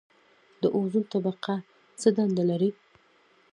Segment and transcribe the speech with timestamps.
[0.61, 1.55] د اوزون طبقه
[1.99, 2.69] څه دنده لري؟